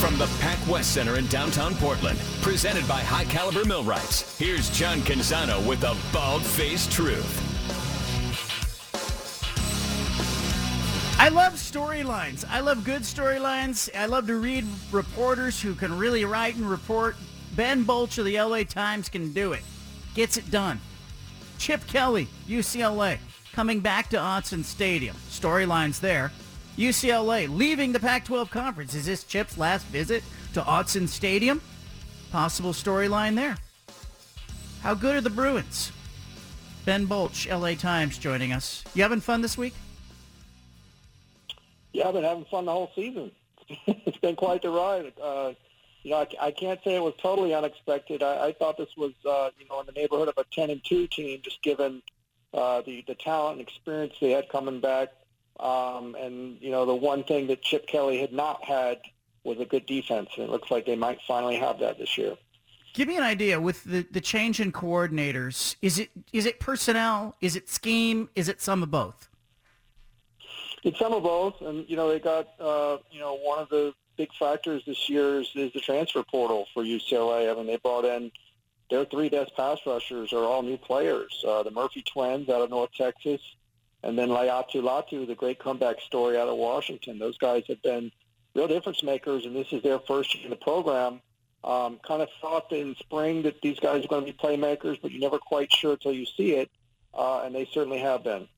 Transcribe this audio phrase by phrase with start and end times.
[0.00, 5.00] From the Pac West Center in downtown Portland, presented by High Caliber Millwrights, here's John
[5.00, 7.46] Canzano with the Bald Faced Truth.
[11.20, 12.46] I love storylines.
[12.48, 13.94] I love good storylines.
[13.94, 17.16] I love to read reporters who can really write and report.
[17.54, 19.62] Ben Bolch of the LA Times can do it.
[20.14, 20.80] Gets it done.
[21.58, 23.18] Chip Kelly, UCLA,
[23.52, 25.14] coming back to Autzen Stadium.
[25.28, 26.32] Storylines there.
[26.76, 28.94] UCLA leaving the Pac-12 conference.
[28.94, 30.22] Is this Chip's last visit
[30.54, 31.60] to Autzen Stadium?
[32.30, 33.56] Possible storyline there.
[34.82, 35.92] How good are the Bruins?
[36.84, 38.82] Ben Bolch, LA Times, joining us.
[38.94, 39.74] You having fun this week?
[41.92, 43.30] Yeah, I've been having fun the whole season.
[43.86, 45.12] it's been quite the ride.
[45.22, 45.52] Uh,
[46.02, 48.22] you know, I, I can't say it was totally unexpected.
[48.22, 50.82] I, I thought this was, uh, you know, in the neighborhood of a 10 and
[50.82, 52.02] 2 team, just given
[52.54, 55.08] uh, the the talent and experience they had coming back.
[55.60, 58.98] Um, and you know, the one thing that Chip Kelly had not had
[59.44, 62.36] was a good defense, and it looks like they might finally have that this year.
[62.92, 65.76] Give me an idea with the, the change in coordinators.
[65.80, 67.36] Is it is it personnel?
[67.40, 68.28] Is it scheme?
[68.34, 69.28] Is it some of both?
[70.82, 73.94] It's some of both, and you know they got uh, you know one of the
[74.16, 77.50] big factors this year is, is the transfer portal for UCLA.
[77.50, 78.32] I mean they brought in
[78.90, 81.44] their three best pass rushers are all new players.
[81.46, 83.40] Uh, the Murphy twins out of North Texas,
[84.02, 87.18] and then Laiatu Latu, the great comeback story out of Washington.
[87.18, 88.10] Those guys have been
[88.54, 91.20] real difference makers, and this is their first year in the program.
[91.62, 95.10] Um, kind of thought in spring that these guys are going to be playmakers, but
[95.10, 96.70] you're never quite sure until you see it,
[97.12, 98.48] uh, and they certainly have been.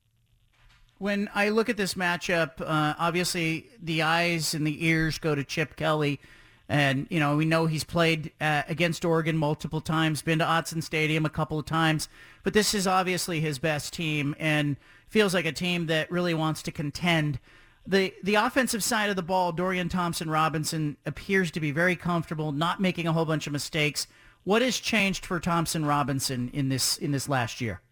[0.98, 5.42] When I look at this matchup, uh, obviously the eyes and the ears go to
[5.42, 6.20] Chip Kelly.
[6.69, 10.83] And, you know, we know he's played uh, against Oregon multiple times, been to Autzen
[10.83, 12.09] Stadium a couple of times.
[12.45, 14.77] But this is obviously his best team and
[15.12, 17.39] feels like a team that really wants to contend.
[17.86, 22.80] The, the offensive side of the ball, Dorian Thompson-Robinson appears to be very comfortable, not
[22.80, 24.06] making a whole bunch of mistakes.
[24.45, 27.83] What has changed for Thompson-Robinson in this, in this last year?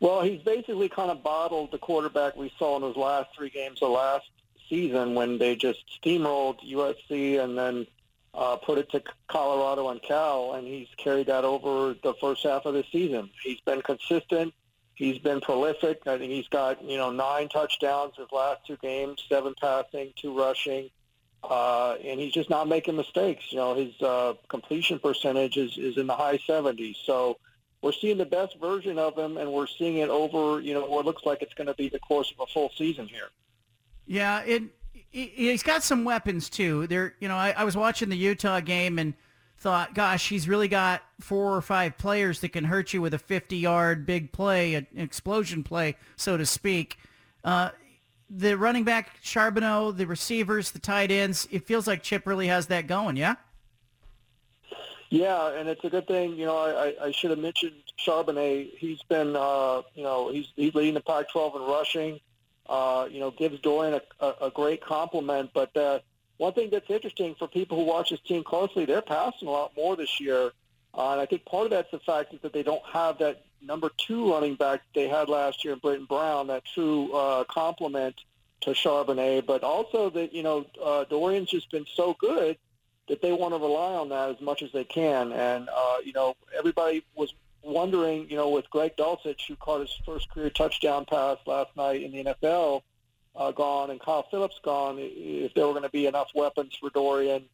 [0.00, 3.80] Well, he's basically kind of bottled the quarterback we saw in his last three games
[3.82, 4.26] of last
[4.68, 7.86] season when they just steamrolled USC and then
[8.34, 12.66] uh, put it to Colorado and Cal, and he's carried that over the first half
[12.66, 13.30] of the season.
[13.44, 14.52] He's been consistent.
[14.94, 16.06] He's been prolific.
[16.06, 20.36] I think he's got you know nine touchdowns his last two games, seven passing, two
[20.36, 20.90] rushing,
[21.42, 23.44] uh, and he's just not making mistakes.
[23.50, 26.96] You know his uh, completion percentage is, is in the high 70s.
[27.04, 27.38] So
[27.82, 31.04] we're seeing the best version of him, and we're seeing it over, you know, what
[31.04, 33.28] looks like it's going to be the course of a full season here.
[34.06, 34.62] Yeah, it,
[35.10, 36.86] he's got some weapons too.
[36.86, 39.14] There, you know, I, I was watching the Utah game and
[39.62, 43.18] thought, gosh, he's really got four or five players that can hurt you with a
[43.18, 46.98] 50-yard big play, an explosion play, so to speak.
[47.44, 47.70] Uh,
[48.28, 52.66] the running back, Charbonnet, the receivers, the tight ends, it feels like Chip really has
[52.66, 53.36] that going, yeah?
[55.10, 56.36] Yeah, and it's a good thing.
[56.36, 57.74] You know, I, I should have mentioned
[58.04, 58.76] Charbonnet.
[58.76, 62.20] He's been, uh, you know, he's he's leading the Pac-12 in rushing.
[62.66, 65.50] Uh, you know, gives Dorian a, a, a great complement.
[65.52, 65.98] But uh,
[66.42, 69.70] one thing that's interesting for people who watch this team closely, they're passing a lot
[69.76, 70.50] more this year.
[70.92, 73.90] Uh, and I think part of that's the fact that they don't have that number
[73.96, 78.16] two running back they had last year in Brittain Brown, that true uh, complement
[78.62, 79.46] to Charbonnet.
[79.46, 82.58] But also that, you know, uh, Dorian's just been so good
[83.06, 85.30] that they want to rely on that as much as they can.
[85.30, 87.32] And, uh, you know, everybody was
[87.62, 92.02] wondering, you know, with Greg Dulcich, who caught his first career touchdown pass last night
[92.02, 92.82] in the NFL,
[93.34, 96.90] uh, gone, and Kyle Phillips gone, if there were going to be enough weapons for
[96.90, 97.44] Dorian.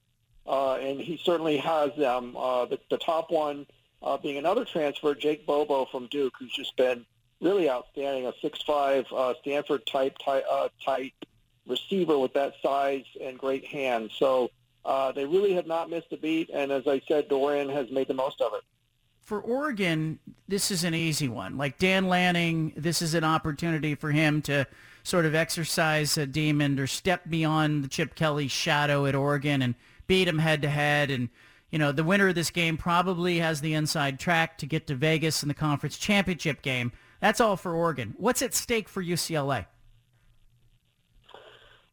[0.47, 2.34] Uh, and he certainly has them.
[2.37, 3.67] Uh, the, the top one
[4.02, 7.05] uh, being another transfer, Jake Bobo from Duke, who's just been
[7.41, 11.12] really outstanding, a 6'5", uh, Stanford type, type, uh, type
[11.67, 14.12] receiver with that size and great hands.
[14.19, 14.50] So
[14.85, 18.08] uh, they really have not missed a beat, and as I said, Dorian has made
[18.08, 18.62] the most of it.
[19.20, 20.19] For Oregon,
[20.49, 21.58] this is an easy one.
[21.58, 24.67] Like Dan Lanning, this is an opportunity for him to
[25.03, 29.75] sort of exercise a demon or step beyond the Chip Kelly shadow at Oregon and
[30.06, 31.11] beat him head to head.
[31.11, 31.29] And,
[31.71, 34.95] you know, the winner of this game probably has the inside track to get to
[34.95, 36.93] Vegas in the conference championship game.
[37.21, 38.15] That's all for Oregon.
[38.17, 39.67] What's at stake for UCLA?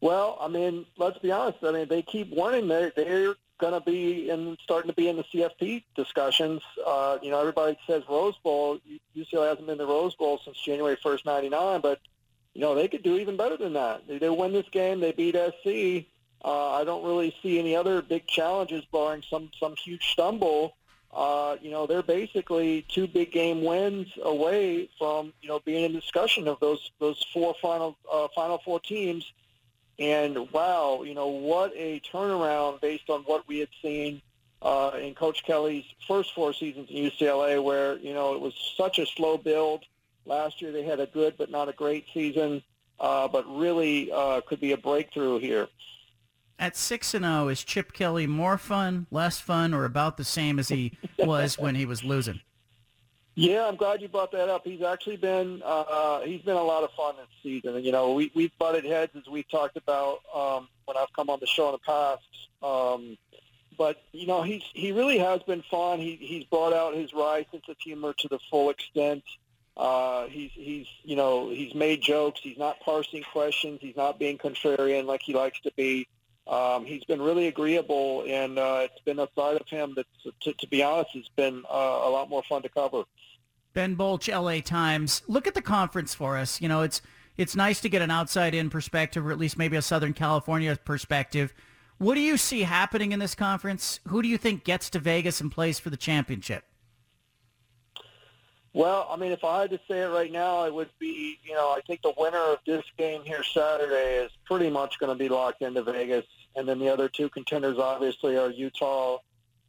[0.02, 1.60] Well, I mean, let's be honest.
[1.64, 2.68] I mean, they keep winning.
[2.68, 6.62] They're they're going to be in starting to be in the CFP discussions.
[6.86, 8.80] Uh, you know, everybody says Rose Bowl.
[9.16, 12.00] UCLA hasn't been in the Rose Bowl since January 1st, 99, but,
[12.56, 14.08] you know, they could do even better than that.
[14.08, 15.00] They, win this game.
[15.00, 16.08] They beat SC.
[16.44, 20.76] Uh, I don't really see any other big challenges barring some, some huge stumble.
[21.14, 25.92] Uh, you know, they're basically two big game wins away from, you know, being in
[25.92, 29.32] discussion of those, those four final, uh, final four teams
[29.98, 34.22] and wow, you know, what a turnaround based on what we had seen
[34.62, 39.00] uh, in Coach Kelly's first four seasons in UCLA, where, you know, it was such
[39.00, 39.84] a slow build.
[40.26, 42.64] Last year they had a good but not a great season,
[43.00, 45.68] uh, but really uh, could be a breakthrough here.
[46.58, 50.58] At 6 and 0, is Chip Kelly more fun, less fun, or about the same
[50.58, 52.40] as he was when he was losing?
[53.36, 54.64] Yeah, I'm glad you brought that up.
[54.64, 57.76] He's actually been uh, he's been a lot of fun this season.
[57.76, 61.30] And, you know, we we've butted heads as we talked about um, when I've come
[61.30, 62.24] on the show in the past.
[62.64, 63.18] Um,
[63.78, 66.00] but you know, he's he really has been fun.
[66.00, 69.24] He he's brought out his wry sense of humor to the full extent.
[69.78, 72.40] Uh, he's he's you know he's made jokes.
[72.42, 73.80] He's not parsing questions.
[73.82, 76.08] He's not being contrarian like he likes to be.
[76.48, 80.06] Um, he's been really agreeable, and uh, it's been a side of him that,
[80.42, 83.04] to, to be honest, has been uh, a lot more fun to cover.
[83.74, 85.24] Ben Bolch, LA Times.
[85.28, 86.62] Look at the conference for us.
[86.62, 87.02] You know, it's
[87.36, 91.54] it's nice to get an outside-in perspective, or at least maybe a Southern California perspective.
[91.98, 94.00] What do you see happening in this conference?
[94.08, 96.64] Who do you think gets to Vegas and plays for the championship?
[98.76, 101.54] Well, I mean, if I had to say it right now, it would be, you
[101.54, 105.18] know, I think the winner of this game here Saturday is pretty much going to
[105.18, 106.26] be locked into Vegas.
[106.58, 109.20] And then the other two contenders, obviously, are Utah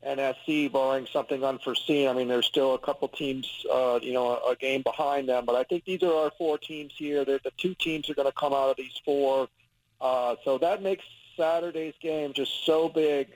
[0.03, 2.09] and SC, barring something unforeseen.
[2.09, 5.45] I mean, there's still a couple teams, uh, you know, a, a game behind them.
[5.45, 7.25] But I think these are our four teams here.
[7.25, 9.47] They're, the two teams are going to come out of these four.
[10.01, 11.05] Uh, so that makes
[11.37, 13.29] Saturday's game just so big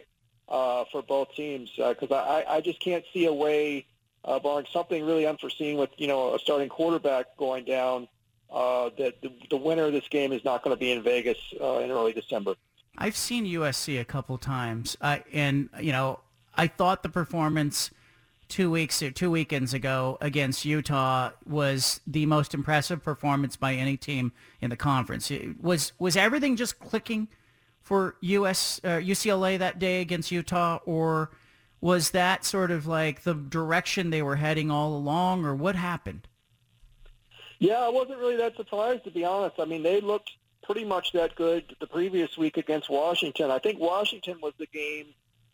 [0.49, 3.87] uh, for both teams because uh, I, I just can't see a way,
[4.25, 8.09] uh, barring something really unforeseen with, you know, a starting quarterback going down,
[8.53, 11.39] uh, that the, the winner of this game is not going to be in Vegas
[11.61, 12.55] uh, in early December.
[12.99, 16.21] I've seen USC a couple times, uh, and you know
[16.55, 17.91] I thought the performance
[18.49, 24.33] two weeks two weekends ago against Utah was the most impressive performance by any team
[24.61, 25.31] in the conference.
[25.31, 27.29] It was was everything just clicking
[27.81, 31.31] for US uh, UCLA that day against Utah, or
[31.81, 36.29] was that sort of like the direction they were heading all along, or what happened?
[37.59, 39.57] Yeah, I wasn't really that surprised to be honest.
[39.59, 40.31] I mean, they looked
[40.63, 43.51] pretty much that good the previous week against Washington.
[43.51, 45.07] I think Washington was the game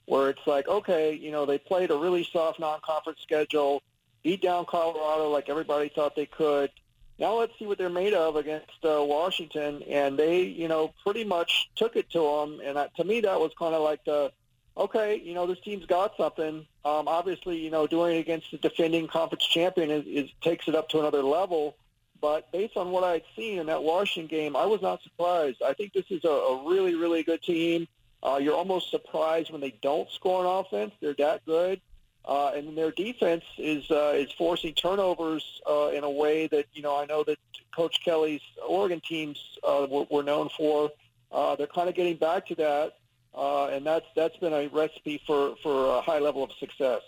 [0.07, 3.83] where it's like, okay, you know, they played a really soft non-conference schedule,
[4.23, 6.71] beat down Colorado like everybody thought they could.
[7.19, 11.25] Now let's see what they're made of against uh, Washington, and they, you know, pretty
[11.25, 12.61] much took it to them.
[12.63, 14.31] And that, to me, that was kind of like the,
[14.77, 16.67] okay, you know, this team's got something.
[16.85, 20.75] Um, obviously, you know, doing it against the defending conference champion is, is takes it
[20.75, 21.77] up to another level.
[22.21, 25.63] But based on what I'd seen in that Washington game, I was not surprised.
[25.63, 27.89] I think this is a, a really, really good team.
[28.23, 30.93] Uh, you're almost surprised when they don't score on offense.
[31.01, 31.81] They're that good.
[32.25, 36.83] Uh, and their defense is uh, is forcing turnovers uh, in a way that you
[36.83, 37.39] know I know that
[37.75, 40.91] Coach Kelly's Oregon teams uh, were, were known for.
[41.31, 42.97] Uh, they're kind of getting back to that,
[43.37, 47.03] uh, and that's that's been a recipe for for a high level of success.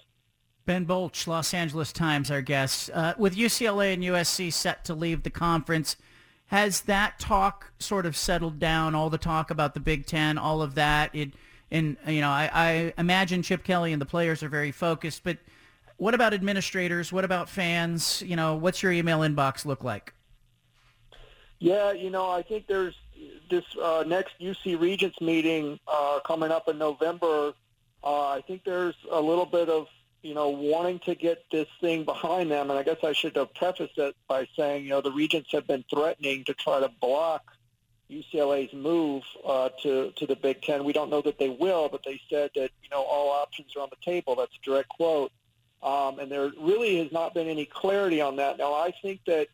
[0.67, 2.91] Ben Bolch, Los Angeles Times, our guest.
[2.93, 5.97] Uh, with UCLA and USC set to leave the conference,
[6.49, 8.95] has that talk sort of settled down?
[8.95, 11.15] All the talk about the Big Ten, all of that.
[11.15, 11.33] It,
[11.71, 15.25] and you know, I, I imagine Chip Kelly and the players are very focused.
[15.25, 15.39] But
[15.97, 17.13] what about administrators?
[17.13, 18.23] What about fans?
[18.27, 20.13] You know, what's your email inbox look like?
[21.61, 22.95] Yeah, you know, I think there's
[23.51, 27.53] this uh, next UC Regents meeting uh, coming up in November.
[28.05, 29.89] Uh, I think there's a little bit of
[30.23, 32.71] you know, wanting to get this thing behind them.
[32.71, 35.67] And I guess I should have prefaced it by saying, you know, the regents have
[35.67, 37.53] been threatening to try to block
[38.11, 40.85] UCLA's move uh, to to the Big Ten.
[40.85, 43.83] We don't know that they will, but they said that you know all options are
[43.83, 44.35] on the table.
[44.35, 45.31] That's a direct quote.
[45.83, 48.59] Um, and there really has not been any clarity on that.
[48.59, 49.49] Now, I think that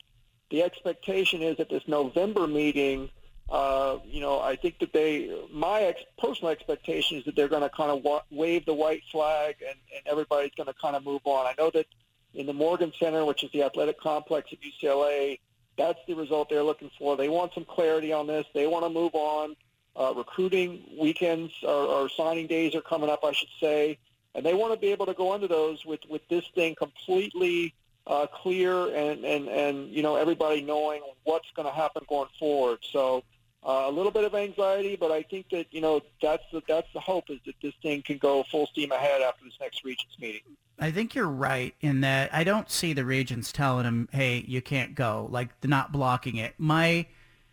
[0.51, 3.11] the expectation is at this November meeting
[3.51, 7.63] uh, you know, I think that they, my ex, personal expectation is that they're going
[7.63, 11.05] to kind of wa- wave the white flag and, and everybody's going to kind of
[11.05, 11.47] move on.
[11.47, 11.87] I know that
[12.33, 15.39] in the Morgan Center, which is the athletic complex at UCLA,
[15.77, 17.17] that's the result they're looking for.
[17.17, 18.47] They want some clarity on this.
[18.55, 19.57] They want to move on.
[19.97, 23.97] Uh, recruiting weekends or, or signing days are coming up, I should say,
[24.35, 27.75] and they want to be able to go into those with, with this thing completely
[28.09, 32.79] uh, clear and, and, and, you know, everybody knowing what's going to happen going forward.
[32.91, 33.23] So
[33.67, 36.93] Uh, a little bit of anxiety, but I think that you know that's the, that's
[36.93, 40.19] the hope is that this thing can go full steam ahead after this next regents
[40.21, 40.43] meeting.
[40.79, 44.61] I think you're right in that I don't see the regents telling them, "Hey, you
[44.61, 46.53] can't go," like not blocking it.
[46.59, 47.07] My,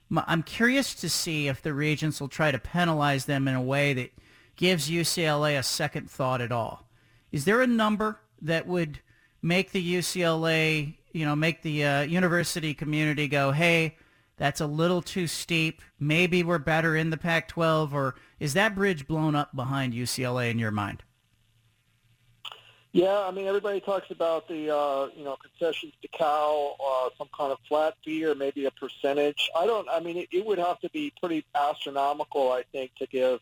[0.09, 3.61] my I'm curious to see if the regents will try to penalize them in a
[3.61, 4.11] way that
[4.57, 6.89] gives UCLA a second thought at all.
[7.31, 8.99] Is there a number that would
[9.41, 13.95] make the UCLA, you know, make the uh, university community go, "Hey"?
[14.41, 15.83] That's a little too steep.
[15.99, 20.57] Maybe we're better in the Pac-12, or is that bridge blown up behind UCLA in
[20.57, 21.03] your mind?
[22.91, 27.27] Yeah, I mean, everybody talks about the uh, you know concessions to Cal, uh, some
[27.37, 29.47] kind of flat fee, or maybe a percentage.
[29.55, 29.87] I don't.
[29.87, 33.39] I mean, it, it would have to be pretty astronomical, I think, to give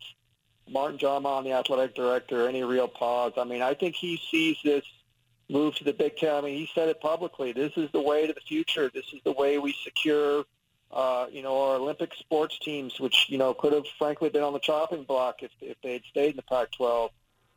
[0.70, 3.32] Martin Jarmond, the athletic director, any real pause.
[3.38, 4.84] I mean, I think he sees this
[5.50, 6.36] move to the Big Ten.
[6.36, 7.54] I mean, he said it publicly.
[7.54, 8.92] This is the way to the future.
[8.94, 10.44] This is the way we secure
[10.92, 14.54] uh, you know, our Olympic sports teams, which, you know, could have frankly been on
[14.54, 17.10] the chopping block if, if they had stayed in the Pac-12.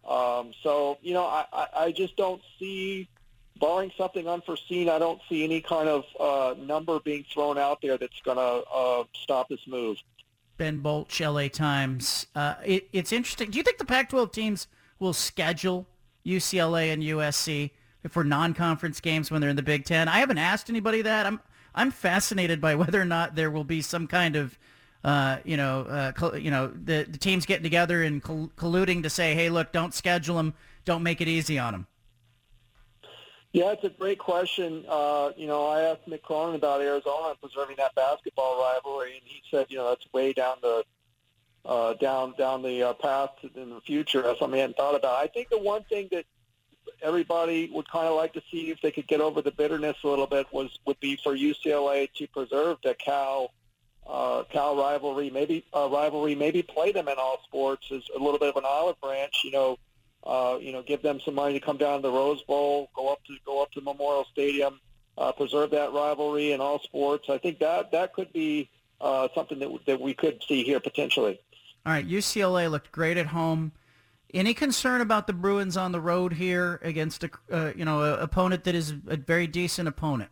[0.08, 3.08] Um, so, you know, I, I, I just don't see,
[3.58, 7.96] barring something unforeseen, I don't see any kind of uh, number being thrown out there
[7.96, 9.96] that's going to uh, stop this move.
[10.58, 12.26] Ben Bolch, LA Times.
[12.34, 13.50] Uh, it, it's interesting.
[13.50, 14.66] Do you think the Pac-12 teams
[14.98, 15.86] will schedule
[16.26, 17.70] UCLA and USC
[18.10, 20.08] for non-conference games when they're in the Big Ten?
[20.08, 21.24] I haven't asked anybody that.
[21.24, 21.40] I'm
[21.74, 24.58] I'm fascinated by whether or not there will be some kind of,
[25.04, 29.34] uh, you know, uh, you know, the, the teams getting together and colluding to say,
[29.34, 31.86] hey, look, don't schedule them, don't make it easy on them.
[33.52, 34.84] Yeah, it's a great question.
[34.88, 39.42] Uh, you know, I asked Mick Cronin about Arizona preserving that basketball rivalry, and he
[39.50, 40.84] said, you know, that's way down the
[41.64, 44.22] uh, down down the uh, path in the future.
[44.22, 45.16] That's something I hadn't thought about.
[45.16, 46.24] I think the one thing that
[47.02, 50.08] everybody would kind of like to see if they could get over the bitterness a
[50.08, 53.52] little bit was would be for UCLA to preserve the Cal
[54.06, 58.38] uh, Cal rivalry, maybe uh, rivalry, maybe play them in all sports as a little
[58.38, 59.42] bit of an olive branch.
[59.44, 59.78] You know,
[60.24, 63.12] uh, you know, give them some money to come down to the Rose Bowl, go
[63.12, 64.80] up to go up to Memorial Stadium,
[65.18, 67.28] uh, preserve that rivalry in all sports.
[67.28, 68.68] I think that that could be
[69.00, 71.38] uh, something that that we could see here potentially.
[71.84, 73.72] All right, UCLA looked great at home.
[74.34, 78.18] Any concern about the Bruins on the road here against a uh, you know a
[78.18, 80.30] opponent that is a very decent opponent?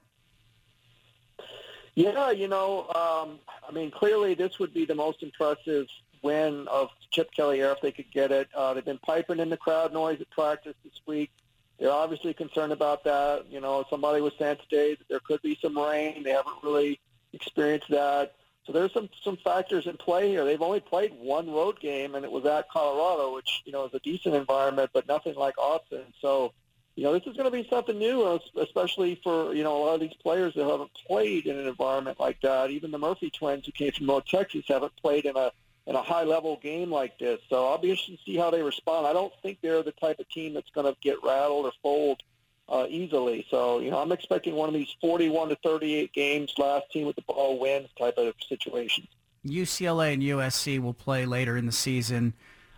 [1.94, 5.86] Yeah, you know, um, I mean, clearly this would be the most impressive
[6.22, 8.48] win of Chip Kelly Air if they could get it.
[8.54, 11.30] Uh, they've been piping in the crowd noise at practice this week.
[11.78, 13.46] They're obviously concerned about that.
[13.50, 16.22] You know, somebody was saying today that there could be some rain.
[16.22, 17.00] They haven't really
[17.32, 18.34] experienced that.
[18.70, 20.44] So there's some some factors in play here.
[20.44, 23.94] They've only played one road game, and it was at Colorado, which you know is
[23.94, 26.04] a decent environment, but nothing like Autzen.
[26.20, 26.52] So
[26.94, 29.94] you know this is going to be something new, especially for you know a lot
[29.94, 32.70] of these players that haven't played in an environment like that.
[32.70, 35.50] Even the Murphy twins, who came from North Texas, haven't played in a
[35.88, 37.40] in a high level game like this.
[37.48, 39.04] So I'll be interested to see how they respond.
[39.04, 42.22] I don't think they're the type of team that's going to get rattled or fold
[42.70, 43.46] uh, easily.
[43.50, 47.16] So, you know, I'm expecting one of these 41 to 38 games, last team with
[47.16, 49.08] the ball wins type of situation.
[49.44, 52.34] UCLA and USC will play later in the season.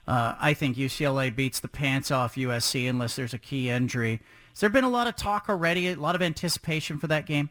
[0.06, 4.20] Uh, I think UCLA beats the pants off USC unless there's a key injury.
[4.50, 7.50] Has there been a lot of talk already, a lot of anticipation for that game?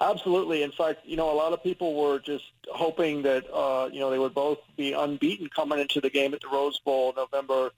[0.00, 0.62] Absolutely.
[0.62, 4.10] In fact, you know, a lot of people were just hoping that, uh, you know,
[4.10, 7.70] they would both be unbeaten coming into the game at the Rose Bowl November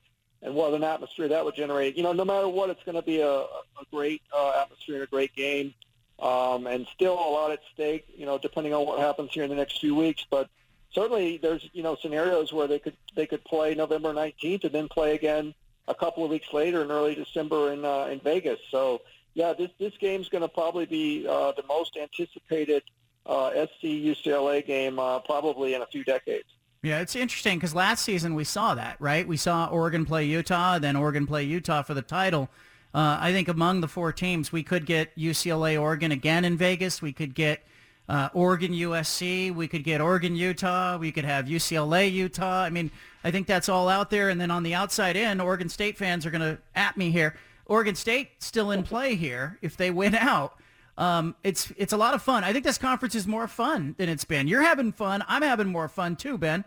[0.46, 1.96] and what an atmosphere that would generate.
[1.96, 5.04] You know, no matter what, it's going to be a, a great uh, atmosphere and
[5.04, 5.74] a great game,
[6.20, 8.06] um, and still a lot at stake.
[8.16, 10.48] You know, depending on what happens here in the next few weeks, but
[10.92, 14.88] certainly there's you know scenarios where they could they could play November 19th and then
[14.88, 15.52] play again
[15.88, 18.60] a couple of weeks later in early December in uh, in Vegas.
[18.70, 19.02] So
[19.34, 22.84] yeah, this this game's going to probably be uh, the most anticipated
[23.26, 26.48] uh, SC UCLA game uh, probably in a few decades.
[26.86, 29.26] Yeah, it's interesting because last season we saw that, right?
[29.26, 32.48] We saw Oregon play Utah, then Oregon play Utah for the title.
[32.94, 37.02] Uh, I think among the four teams, we could get UCLA, Oregon again in Vegas.
[37.02, 37.64] We could get
[38.08, 39.52] uh, Oregon, USC.
[39.52, 40.96] We could get Oregon, Utah.
[40.96, 42.62] We could have UCLA, Utah.
[42.62, 42.92] I mean,
[43.24, 44.28] I think that's all out there.
[44.28, 47.34] And then on the outside end, Oregon State fans are going to at me here.
[47.66, 50.56] Oregon State still in play here if they win out.
[50.96, 52.44] Um, it's it's a lot of fun.
[52.44, 54.46] I think this conference is more fun than it's been.
[54.46, 55.24] You're having fun.
[55.26, 56.64] I'm having more fun too, Ben.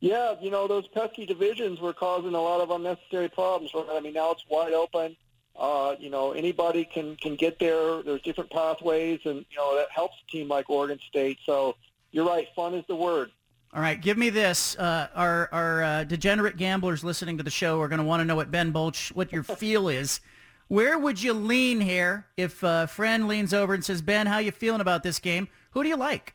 [0.00, 3.72] Yeah, you know, those pesky divisions were causing a lot of unnecessary problems.
[3.74, 5.16] I mean, now it's wide open.
[5.58, 8.02] Uh, you know, anybody can can get there.
[8.02, 11.38] There's different pathways, and you know that helps a team like Oregon State.
[11.44, 11.74] So
[12.12, 12.46] you're right.
[12.54, 13.32] Fun is the word.
[13.74, 14.78] All right, give me this.
[14.78, 18.24] Uh, our our uh, degenerate gamblers listening to the show are going to want to
[18.24, 20.20] know what Ben Bolch, what your feel is.
[20.68, 24.52] Where would you lean here if a friend leans over and says, "Ben, how you
[24.52, 25.48] feeling about this game?
[25.72, 26.34] Who do you like?"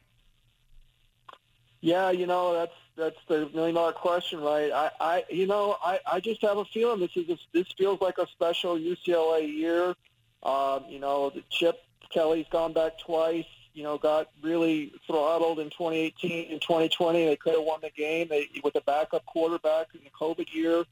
[1.80, 4.72] Yeah, you know that's that's the million dollar question, right?
[4.72, 8.02] I, I you know I, I just have a feeling this is a, this feels
[8.02, 9.96] like a special UCLA year.
[10.44, 13.46] Um, you know, the Chip Kelly's gone back twice.
[13.74, 17.26] You know, got really throttled in 2018 and 2020.
[17.26, 20.84] They could have won the game they, with a backup quarterback in the COVID year.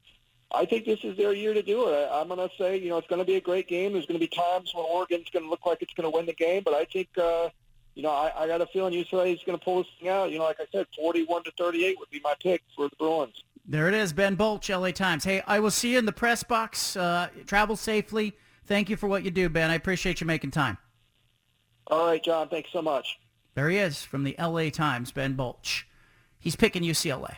[0.53, 1.93] I think this is their year to do it.
[1.93, 3.93] I, I'm going to say, you know, it's going to be a great game.
[3.93, 6.25] There's going to be times when Oregon's going to look like it's going to win
[6.25, 7.49] the game, but I think, uh,
[7.95, 10.31] you know, I, I got a feeling UCLA is going to pull this thing out.
[10.31, 13.43] You know, like I said, 41 to 38 would be my pick for the Bruins.
[13.65, 15.23] There it is, Ben Bolch, LA Times.
[15.23, 16.95] Hey, I will see you in the press box.
[16.95, 18.33] Uh, travel safely.
[18.65, 19.69] Thank you for what you do, Ben.
[19.69, 20.77] I appreciate you making time.
[21.87, 22.47] All right, John.
[22.47, 23.19] Thanks so much.
[23.53, 25.87] There he is from the LA Times, Ben Bolch.
[26.39, 27.35] He's picking UCLA.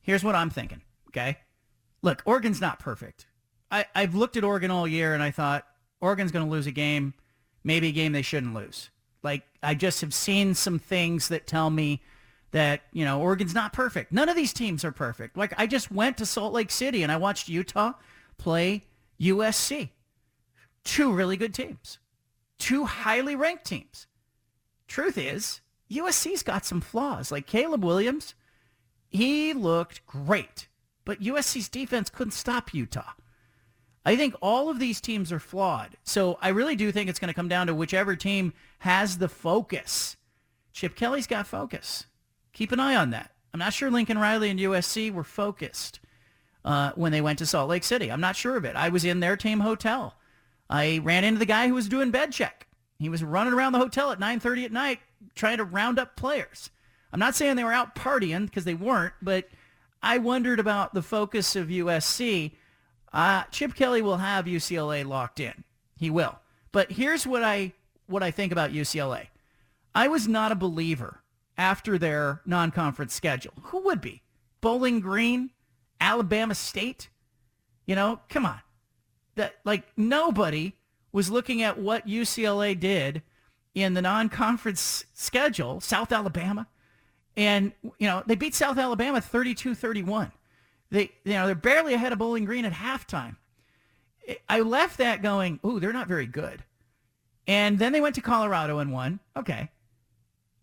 [0.00, 1.38] Here's what I'm thinking, okay?
[2.02, 3.26] Look, Oregon's not perfect.
[3.70, 5.66] I, I've looked at Oregon all year and I thought
[6.00, 7.12] Oregon's going to lose a game,
[7.62, 8.90] maybe a game they shouldn't lose.
[9.22, 12.02] Like, I just have seen some things that tell me
[12.52, 14.12] that, you know, Oregon's not perfect.
[14.12, 15.36] None of these teams are perfect.
[15.36, 17.92] Like, I just went to Salt Lake City and I watched Utah
[18.38, 18.84] play
[19.20, 19.90] USC.
[20.84, 21.98] Two really good teams.
[22.58, 24.06] Two highly ranked teams.
[24.86, 25.60] Truth is,
[25.90, 27.30] USC's got some flaws.
[27.30, 28.34] Like Caleb Williams,
[29.10, 30.68] he looked great,
[31.04, 33.12] but USC's defense couldn't stop Utah.
[34.04, 35.96] I think all of these teams are flawed.
[36.02, 39.28] So I really do think it's going to come down to whichever team has the
[39.28, 40.16] focus.
[40.72, 42.06] Chip Kelly's got focus.
[42.52, 43.32] Keep an eye on that.
[43.52, 46.00] I'm not sure Lincoln Riley and USC were focused
[46.64, 48.10] uh, when they went to Salt Lake City.
[48.10, 48.76] I'm not sure of it.
[48.76, 50.14] I was in their team hotel.
[50.68, 52.66] I ran into the guy who was doing bed check.
[52.98, 55.00] He was running around the hotel at 9:30 at night
[55.34, 56.70] trying to round up players.
[57.12, 59.48] I'm not saying they were out partying because they weren't, but
[60.02, 62.52] I wondered about the focus of USC.
[63.12, 65.64] Uh, Chip Kelly will have UCLA locked in.
[65.96, 66.38] He will.
[66.70, 67.72] But here's what I
[68.08, 69.28] what I think about UCLA.
[69.94, 71.22] I was not a believer
[71.56, 73.52] after their non-conference schedule.
[73.62, 74.22] Who would be?
[74.60, 75.50] Bowling Green,
[76.00, 77.08] Alabama State?
[77.86, 78.60] You know, come on.
[79.34, 80.74] That like nobody
[81.12, 83.22] was looking at what UCLA did
[83.74, 86.66] in the non-conference schedule, South Alabama.
[87.36, 90.32] And, you know, they beat South Alabama 32-31.
[90.90, 93.36] They, you know, they're barely ahead of Bowling Green at halftime.
[94.48, 96.64] I left that going, ooh, they're not very good.
[97.48, 99.20] And then they went to Colorado and won.
[99.34, 99.70] Okay.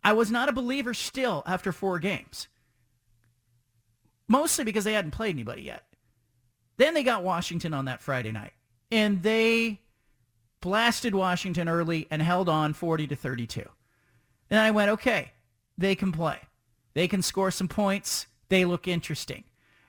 [0.03, 2.47] I was not a believer still after four games.
[4.27, 5.83] Mostly because they hadn't played anybody yet.
[6.77, 8.53] Then they got Washington on that Friday night.
[8.91, 9.81] And they
[10.61, 13.67] blasted Washington early and held on 40 to 32.
[14.51, 15.31] And I went, okay,
[15.77, 16.39] they can play.
[16.93, 18.27] They can score some points.
[18.49, 19.43] They look interesting.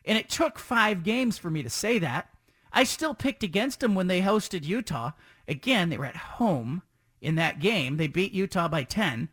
[0.07, 2.31] And it took five games for me to say that.
[2.77, 5.13] I still picked against them when they hosted Utah.
[5.49, 6.83] Again, they were at home
[7.23, 7.97] in that game.
[7.97, 9.31] They beat Utah by 10.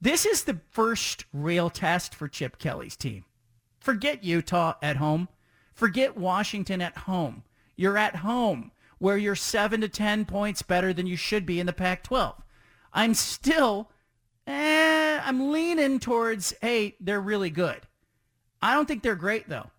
[0.00, 3.24] This is the first real test for Chip Kelly's team.
[3.80, 5.28] Forget Utah at home.
[5.74, 7.42] Forget Washington at home.
[7.74, 11.66] You're at home where you're 7 to 10 points better than you should be in
[11.66, 12.34] the Pac-12.
[12.92, 13.90] I'm still,
[14.46, 17.80] eh, I'm leaning towards, hey, they're really good.
[18.62, 19.72] I don't think they're great, though.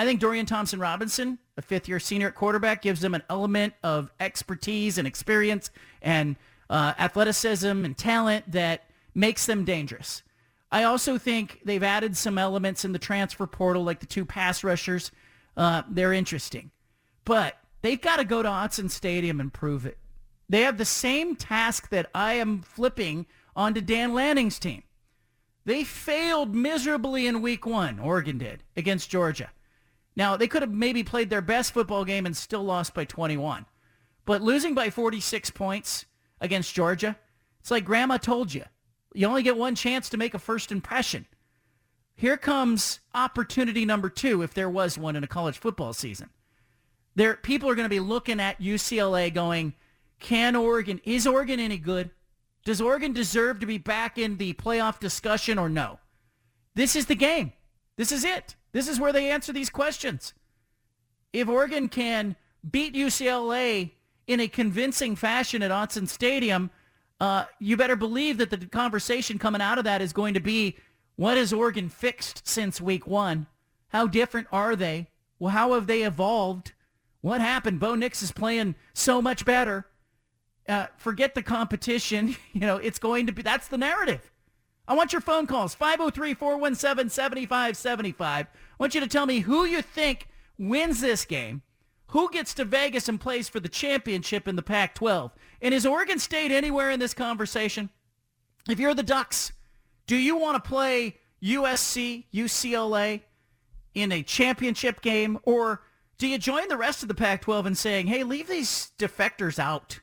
[0.00, 4.98] I think Dorian Thompson-Robinson, a fifth-year senior at quarterback, gives them an element of expertise
[4.98, 6.36] and experience and
[6.68, 8.84] uh, athleticism and talent that
[9.14, 10.22] makes them dangerous.
[10.72, 14.62] I also think they've added some elements in the transfer portal, like the two pass
[14.62, 15.10] rushers.
[15.56, 16.70] Uh, they're interesting.
[17.24, 19.98] But They've got to go to Autzen Stadium and prove it.
[20.48, 24.82] They have the same task that I am flipping onto Dan Lanning's team.
[25.64, 29.50] They failed miserably in week one, Oregon did, against Georgia.
[30.20, 33.64] Now, they could have maybe played their best football game and still lost by 21.
[34.26, 36.04] But losing by 46 points
[36.42, 37.16] against Georgia,
[37.60, 38.64] it's like grandma told you.
[39.14, 41.24] You only get one chance to make a first impression.
[42.14, 46.28] Here comes opportunity number two, if there was one in a college football season.
[47.14, 49.72] There, people are going to be looking at UCLA going,
[50.18, 52.10] can Oregon, is Oregon any good?
[52.66, 55.98] Does Oregon deserve to be back in the playoff discussion or no?
[56.74, 57.54] This is the game.
[57.96, 58.56] This is it.
[58.72, 60.34] This is where they answer these questions.
[61.32, 62.36] If Oregon can
[62.68, 63.92] beat UCLA
[64.26, 66.70] in a convincing fashion at Autzen Stadium,
[67.20, 70.76] uh, you better believe that the conversation coming out of that is going to be,
[71.16, 73.46] what has Oregon fixed since week one?
[73.88, 75.08] How different are they?
[75.38, 76.72] Well, how have they evolved?
[77.20, 77.80] What happened?
[77.80, 79.86] Bo Nix is playing so much better.
[80.68, 82.36] Uh, forget the competition.
[82.52, 84.30] You know, it's going to be, that's the narrative.
[84.90, 88.20] I want your phone calls, 503-417-7575.
[88.20, 90.26] I want you to tell me who you think
[90.58, 91.62] wins this game,
[92.08, 95.30] who gets to Vegas and plays for the championship in the Pac-12.
[95.62, 97.90] And is Oregon State anywhere in this conversation?
[98.68, 99.52] If you're the Ducks,
[100.08, 103.20] do you want to play USC, UCLA
[103.94, 105.38] in a championship game?
[105.44, 105.82] Or
[106.18, 110.00] do you join the rest of the Pac-12 in saying, hey, leave these defectors out?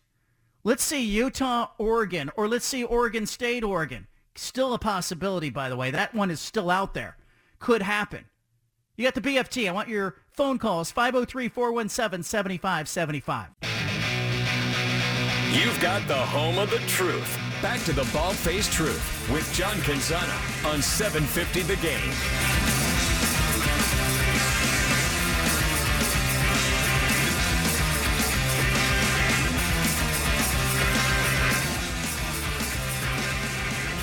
[0.63, 4.07] Let's see Utah, Oregon, or let's see Oregon State, Oregon.
[4.37, 5.91] Still a possibility, by the way.
[5.91, 7.17] That one is still out there.
[7.59, 8.25] Could happen.
[8.95, 9.67] You got the BFT.
[9.67, 13.47] I want your phone calls, 503-417-7575.
[15.51, 17.37] You've got the home of the truth.
[17.61, 22.66] Back to the bald-faced truth with John Canzano on 750 The Game.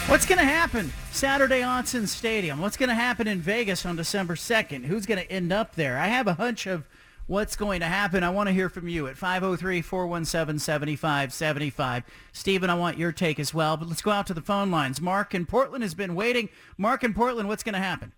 [0.06, 2.60] What's going to happen Saturday Autzen Stadium?
[2.60, 4.84] What's going to happen in Vegas on December 2nd?
[4.84, 5.98] Who's going to end up there?
[5.98, 6.86] I have a hunch of
[7.26, 8.22] what's going to happen.
[8.22, 12.02] I want to hear from you at 503-417-7575.
[12.32, 15.00] Stephen, I want your take as well, but let's go out to the phone lines.
[15.00, 16.50] Mark in Portland has been waiting.
[16.76, 18.12] Mark in Portland, what's going to happen?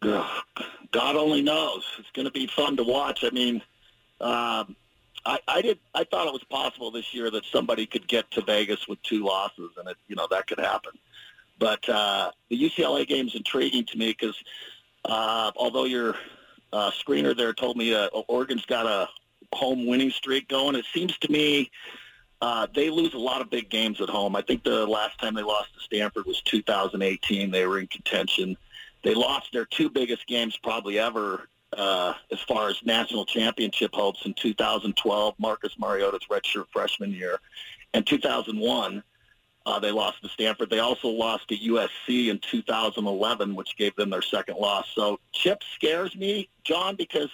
[0.00, 1.82] God only knows.
[1.98, 3.24] It's going to be fun to watch.
[3.24, 3.60] I mean,
[4.20, 4.76] um,
[5.24, 5.78] I, I did.
[5.94, 9.24] I thought it was possible this year that somebody could get to Vegas with two
[9.24, 10.92] losses, and it, you know that could happen.
[11.58, 14.36] But uh, the UCLA game is intriguing to me because
[15.04, 16.16] uh, although your
[16.72, 19.08] uh, screener there told me uh, Oregon's got a
[19.52, 21.70] home winning streak going, it seems to me
[22.40, 24.34] uh, they lose a lot of big games at home.
[24.34, 27.50] I think the last time they lost to Stanford was 2018.
[27.50, 28.56] They were in contention.
[29.02, 34.24] They lost their two biggest games probably ever uh, as far as national championship hopes
[34.24, 37.38] in 2012, Marcus Mariota's redshirt freshman year,
[37.94, 39.02] and 2001.
[39.66, 40.70] Uh, they lost to Stanford.
[40.70, 44.88] They also lost to USC in 2011, which gave them their second loss.
[44.94, 47.28] So Chip scares me, John, because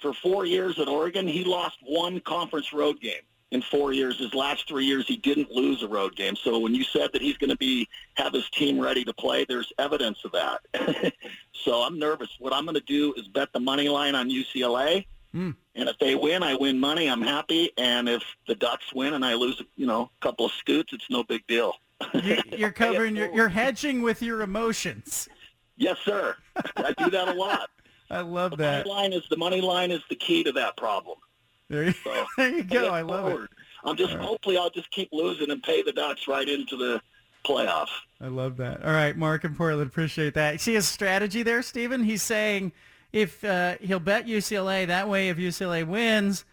[0.00, 4.18] for four years at Oregon, he lost one conference road game in four years.
[4.18, 6.36] His last three years, he didn't lose a road game.
[6.36, 9.44] So when you said that he's going to be have his team ready to play,
[9.44, 11.14] there's evidence of that.
[11.52, 12.28] so I'm nervous.
[12.38, 15.06] What I'm going to do is bet the money line on UCLA.
[15.34, 15.54] Mm.
[15.74, 17.08] And if they win, I win money.
[17.08, 17.70] I'm happy.
[17.76, 21.08] And if the Ducks win and I lose, you know, a couple of scoots, it's
[21.10, 21.74] no big deal.
[22.56, 25.28] You're covering, you're, you're hedging with your emotions.
[25.76, 26.36] Yes, sir.
[26.76, 27.70] I do that a lot.
[28.10, 28.86] I love the that.
[28.86, 31.18] Money line is the money line is the key to that problem.
[31.68, 32.88] There you, so, there you go.
[32.88, 33.44] I love forward.
[33.44, 33.50] it.
[33.84, 34.24] I'm just right.
[34.24, 37.00] hopefully I'll just keep losing and pay the Ducks right into the
[37.44, 37.88] playoffs.
[38.20, 38.84] I love that.
[38.84, 40.60] All right, Mark in Portland, appreciate that.
[40.60, 42.02] See his strategy there, Stephen?
[42.02, 42.72] He's saying
[43.12, 46.44] if uh, he'll bet UCLA that way, if UCLA wins,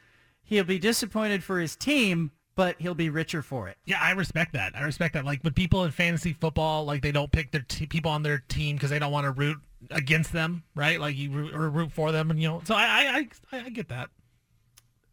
[0.43, 3.77] he'll be disappointed for his team, but he'll be richer for it.
[3.85, 4.75] Yeah, I respect that.
[4.75, 5.25] I respect that.
[5.25, 8.43] Like with people in fantasy football, like they don't pick their t- people on their
[8.47, 9.57] team because they don't want to root
[9.91, 10.99] against them, right?
[10.99, 12.61] Like you root, or root for them, and you know.
[12.65, 14.09] So I I I, I get that.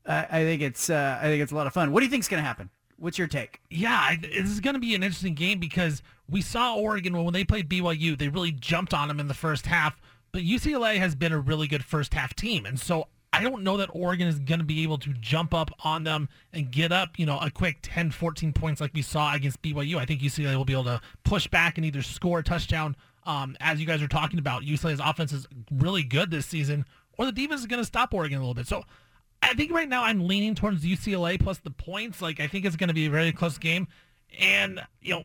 [0.06, 1.92] I think it's uh, I think it's a lot of fun.
[1.92, 2.70] What do you think is going to happen?
[2.96, 3.60] What's your take?
[3.70, 7.44] Yeah, this is going to be an interesting game because we saw Oregon when they
[7.44, 10.00] played BYU, they really jumped on them in the first half.
[10.30, 13.78] But UCLA has been a really good first half team, and so I don't know
[13.78, 17.18] that Oregon is going to be able to jump up on them and get up,
[17.18, 19.96] you know, a quick 10, 14 points like we saw against BYU.
[19.96, 22.94] I think UCLA will be able to push back and either score a touchdown.
[23.24, 26.84] Um, as you guys are talking about, UCLA's offense is really good this season,
[27.16, 28.66] or the defense is going to stop Oregon a little bit.
[28.66, 28.84] So
[29.42, 32.22] I think right now I'm leaning towards UCLA plus the points.
[32.22, 33.88] Like I think it's going to be a very close game,
[34.38, 35.24] and you know,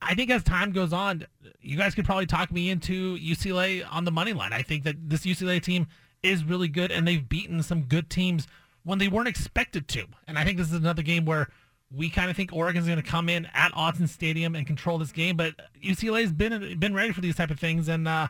[0.00, 1.26] I think as time goes on,
[1.60, 4.52] you guys could probably talk me into UCLA on the money line.
[4.52, 5.86] I think that this UCLA team
[6.22, 8.46] is really good, and they've beaten some good teams
[8.84, 10.04] when they weren't expected to.
[10.28, 11.48] And I think this is another game where
[11.90, 15.12] we kind of think Oregon's going to come in at Autzen Stadium and control this
[15.12, 18.28] game, but UCLA's been been ready for these type of things, and uh,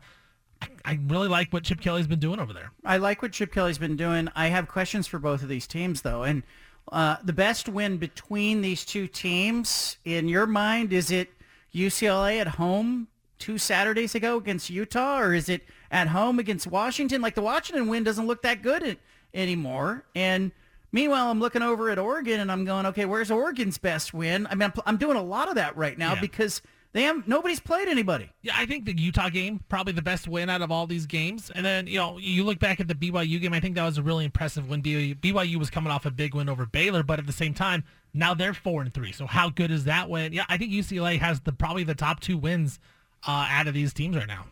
[0.85, 2.71] I really like what Chip Kelly's been doing over there.
[2.85, 4.29] I like what Chip Kelly's been doing.
[4.37, 6.23] I have questions for both of these teams, though.
[6.23, 6.45] And
[6.93, 11.33] uh, the best win between these two teams, in your mind, is it
[11.75, 17.21] UCLA at home two Saturdays ago against Utah, or is it at home against Washington?
[17.21, 18.97] Like the Washington win doesn't look that good
[19.35, 20.05] anymore.
[20.15, 20.53] And
[20.93, 24.47] meanwhile, I'm looking over at Oregon and I'm going, okay, where's Oregon's best win?
[24.47, 26.21] I mean, I'm, I'm doing a lot of that right now yeah.
[26.21, 26.63] because–
[26.97, 28.31] they have nobody's played anybody.
[28.41, 31.51] Yeah, I think the Utah game probably the best win out of all these games.
[31.55, 33.53] And then you know you look back at the BYU game.
[33.53, 34.83] I think that was a really impressive win.
[34.83, 38.33] BYU was coming off a big win over Baylor, but at the same time now
[38.33, 39.13] they're four and three.
[39.13, 40.33] So how good is that win?
[40.33, 42.81] Yeah, I think UCLA has the probably the top two wins
[43.27, 44.47] uh, out of these teams right now.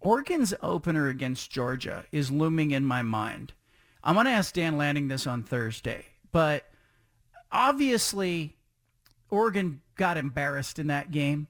[0.00, 3.52] Oregon's opener against Georgia is looming in my mind.
[4.02, 6.64] I'm going to ask Dan Lanning this on Thursday, but
[7.52, 8.56] obviously
[9.30, 11.46] Oregon got embarrassed in that game.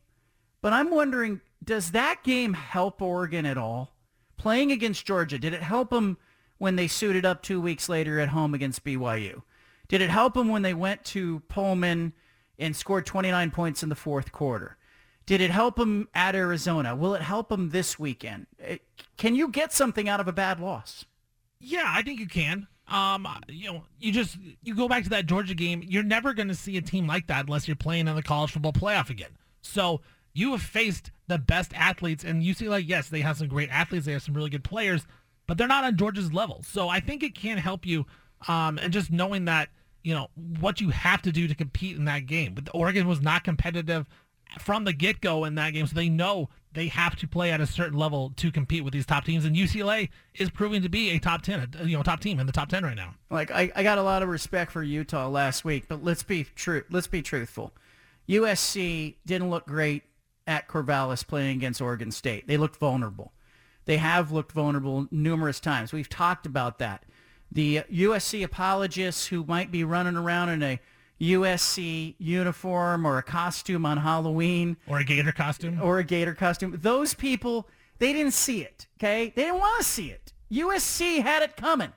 [0.65, 3.93] But I'm wondering, does that game help Oregon at all?
[4.39, 6.17] Playing against Georgia, did it help them
[6.57, 9.43] when they suited up two weeks later at home against BYU?
[9.89, 12.15] Did it help them when they went to Pullman
[12.59, 14.79] and scored 29 points in the fourth quarter?
[15.27, 16.97] Did it help them at Arizona?
[16.97, 18.47] Will it help them this weekend?
[18.59, 18.81] It,
[19.19, 21.05] can you get something out of a bad loss?
[21.61, 22.69] Yeah, I think you can.
[22.89, 25.85] Um, you know, you just you go back to that Georgia game.
[25.87, 28.53] You're never going to see a team like that unless you're playing in the college
[28.53, 29.37] football playoff again.
[29.61, 30.01] So
[30.35, 32.83] you have faced the best athletes, and UCLA.
[32.87, 34.05] Yes, they have some great athletes.
[34.05, 35.07] They have some really good players,
[35.47, 36.63] but they're not on Georgia's level.
[36.67, 38.05] So I think it can help you.
[38.47, 39.71] Um, and just knowing that
[40.03, 40.29] you know
[40.61, 42.55] what you have to do to compete in that game.
[42.55, 44.07] But Oregon was not competitive
[44.59, 47.61] from the get go in that game, so they know they have to play at
[47.61, 49.45] a certain level to compete with these top teams.
[49.45, 52.53] And UCLA is proving to be a top ten, you know, top team in the
[52.53, 53.15] top ten right now.
[53.31, 56.45] Like I, I got a lot of respect for Utah last week, but let's be
[56.55, 56.83] true.
[56.91, 57.73] Let's be truthful.
[58.29, 60.03] USC didn't look great
[60.47, 62.47] at Corvallis playing against Oregon State.
[62.47, 63.33] They looked vulnerable.
[63.87, 65.93] They have looked vulnerable numerous times.
[65.93, 67.05] We've talked about that.
[67.53, 70.81] The USC apologists who might be running around in a
[71.21, 74.77] USC uniform or a costume on Halloween.
[74.87, 75.81] Or a gator costume.
[75.81, 76.79] Or a gator costume.
[76.81, 79.33] Those people, they didn't see it, okay?
[79.35, 80.33] They didn't want to see it.
[80.51, 81.93] USC had it coming.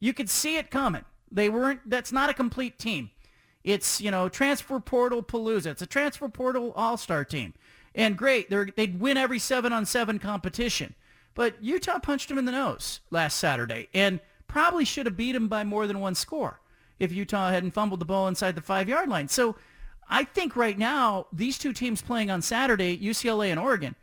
[0.00, 1.04] You could see it coming.
[1.30, 3.10] They weren't, that's not a complete team.
[3.64, 5.66] It's, you know, transfer portal palooza.
[5.66, 7.54] It's a transfer portal all-star team.
[7.94, 10.94] And great, they'd win every seven-on-seven competition.
[11.34, 15.48] But Utah punched them in the nose last Saturday and probably should have beat them
[15.48, 16.60] by more than one score
[16.98, 19.28] if Utah hadn't fumbled the ball inside the five-yard line.
[19.28, 19.56] So
[20.08, 23.94] I think right now, these two teams playing on Saturday, UCLA and Oregon,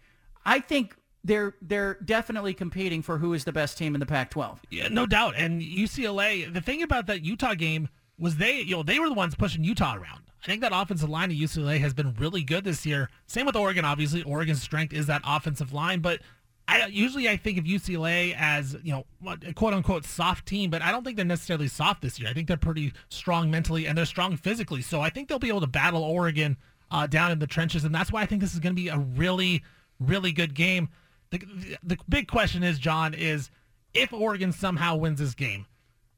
[0.46, 4.60] I think they're they're definitely competing for who is the best team in the Pac-12.
[4.70, 5.36] Yeah, no doubt.
[5.38, 9.14] And UCLA, the thing about that Utah game was they, you know, they were the
[9.16, 10.24] ones pushing Utah around.
[10.44, 13.10] I think that offensive line of UCLA has been really good this year.
[13.28, 14.24] Same with Oregon, obviously.
[14.24, 16.22] Oregon's strength is that offensive line, but
[16.68, 19.06] I usually I think of UCLA as you know
[19.48, 22.30] a quote unquote soft team, but I don't think they're necessarily soft this year.
[22.30, 24.84] I think they're pretty strong mentally and they're strong physically.
[24.84, 26.58] So I think they'll be able to battle Oregon
[26.92, 28.90] uh, down in the trenches, and that's why I think this is going to be
[28.90, 29.64] a really
[30.00, 30.90] really good game.
[31.32, 31.40] The,
[31.84, 33.50] the big question is, John, is
[33.94, 35.66] if Oregon somehow wins this game,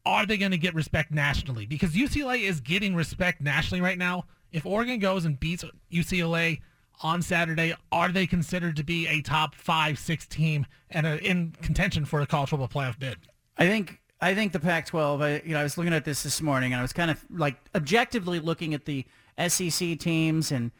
[0.05, 1.65] are they going to get respect nationally?
[1.65, 4.25] Because UCLA is getting respect nationally right now.
[4.51, 6.61] If Oregon goes and beats UCLA
[7.01, 11.53] on Saturday, are they considered to be a top five, six team and a, in
[11.61, 13.17] contention for a college football playoff bid?
[13.57, 15.23] I think I think the Pac-12.
[15.23, 17.23] I, you know, I was looking at this this morning, and I was kind of
[17.31, 19.05] like objectively looking at the
[19.47, 20.71] SEC teams and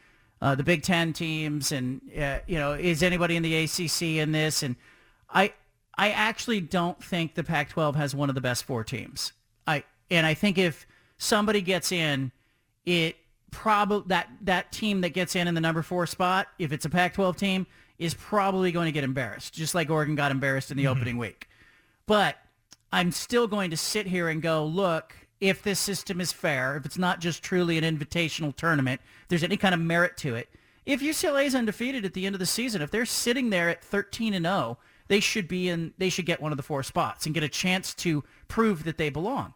[0.41, 4.31] uh, the Big Ten teams, and uh, you know, is anybody in the ACC in
[4.31, 4.63] this?
[4.63, 4.75] And
[5.29, 5.53] I
[6.01, 9.33] I actually don't think the Pac-12 has one of the best four teams.
[9.67, 10.87] I and I think if
[11.19, 12.31] somebody gets in,
[12.87, 13.17] it
[13.51, 16.89] probably that that team that gets in in the number four spot, if it's a
[16.89, 17.67] Pac-12 team,
[17.99, 20.91] is probably going to get embarrassed, just like Oregon got embarrassed in the mm-hmm.
[20.91, 21.47] opening week.
[22.07, 22.35] But
[22.91, 26.85] I'm still going to sit here and go, look, if this system is fair, if
[26.87, 30.49] it's not just truly an invitational tournament, if there's any kind of merit to it.
[30.83, 33.83] If UCLA is undefeated at the end of the season, if they're sitting there at
[33.83, 34.79] 13 and 0,
[35.12, 37.50] they should be in they should get one of the four spots and get a
[37.50, 39.54] chance to prove that they belong.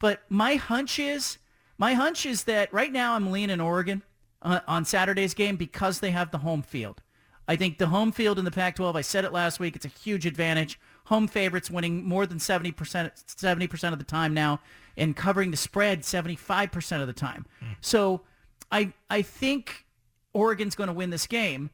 [0.00, 1.36] But my hunch is
[1.76, 4.02] my hunch is that right now I'm leaning Oregon
[4.40, 7.02] uh, on Saturday's game because they have the home field.
[7.46, 9.88] I think the home field in the Pac-12, I said it last week, it's a
[9.88, 10.80] huge advantage.
[11.06, 14.60] Home favorites winning more than 70%, 70% of the time now
[14.96, 17.44] and covering the spread 75% of the time.
[17.62, 17.76] Mm.
[17.82, 18.22] So
[18.72, 19.84] I, I think
[20.32, 21.68] Oregon's going to win this game,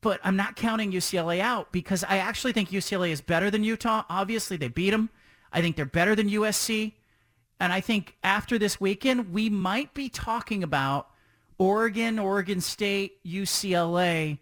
[0.00, 4.04] but I'm not counting UCLA out because I actually think UCLA is better than Utah.
[4.08, 5.10] Obviously, they beat them.
[5.52, 6.92] I think they're better than USC.
[7.60, 11.08] And I think after this weekend, we might be talking about
[11.58, 14.38] Oregon, Oregon State, UCLA,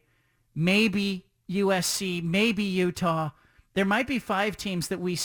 [0.55, 3.31] maybe USC, maybe Utah.
[3.75, 5.17] There might be five teams that we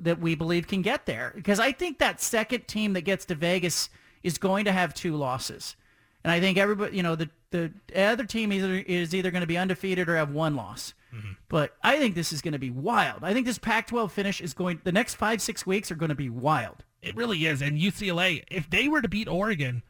[0.00, 3.34] that we believe can get there because I think that second team that gets to
[3.34, 3.88] Vegas
[4.22, 5.76] is going to have two losses,
[6.24, 9.46] and I think everybody, you know, the the other team either is either going to
[9.46, 10.94] be undefeated or have one loss.
[11.14, 11.32] Mm-hmm.
[11.48, 13.24] But I think this is going to be wild.
[13.24, 14.80] I think this Pac-12 finish is going.
[14.84, 16.84] The next five six weeks are going to be wild.
[17.02, 17.62] It really is.
[17.62, 19.82] And UCLA, if they were to beat Oregon,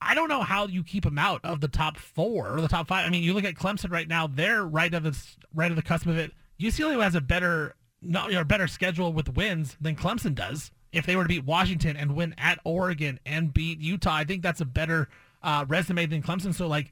[0.00, 2.88] I don't know how you keep them out of the top four or the top
[2.88, 3.06] five.
[3.06, 5.18] I mean, you look at Clemson right now; they're right of the
[5.54, 6.32] right of the cusp of it.
[6.60, 10.70] UCLA has a better, not you know, better schedule with wins than Clemson does.
[10.92, 14.42] If they were to beat Washington and win at Oregon and beat Utah, I think
[14.42, 15.08] that's a better
[15.42, 16.54] uh, resume than Clemson.
[16.54, 16.90] So like,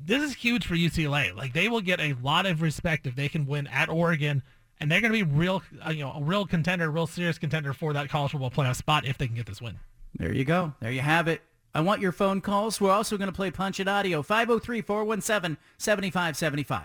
[0.00, 1.34] this is huge for UCLA.
[1.34, 4.42] Like they will get a lot of respect if they can win at Oregon
[4.80, 7.72] and they're going to be real, uh, you know, a real contender, real serious contender
[7.72, 9.78] for that college football playoff spot if they can get this win.
[10.18, 10.74] There you go.
[10.80, 11.42] There you have it.
[11.74, 12.80] I want your phone calls.
[12.80, 16.84] We're also going to play Punch It Audio, 503-417-7575.